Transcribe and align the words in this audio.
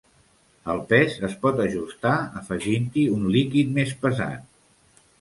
El 0.73 0.79
pes 0.93 1.17
es 1.27 1.35
pot 1.43 1.61
ajustar 1.67 2.15
afegint-hi 2.41 3.07
un 3.19 3.31
líquid 3.39 3.73
més 3.81 3.97
pesat. 4.07 4.53